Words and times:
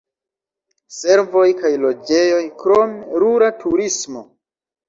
Servoj 0.99 1.43
kaj 1.59 1.71
loĝejoj, 1.83 2.41
krom 2.65 2.99
rura 3.25 3.55
turismo. 3.63 4.27